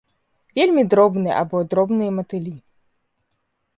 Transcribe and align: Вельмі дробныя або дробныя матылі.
Вельмі 0.59 0.83
дробныя 0.93 1.35
або 1.43 1.57
дробныя 1.73 2.11
матылі. 2.19 2.55